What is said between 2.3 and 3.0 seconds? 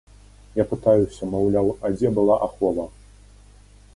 ахова?